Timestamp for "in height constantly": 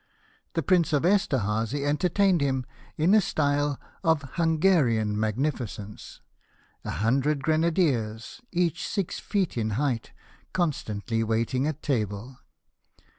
9.59-11.23